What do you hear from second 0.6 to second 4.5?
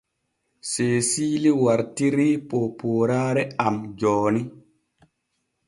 Seesiili wartirii poopooraare am jooni.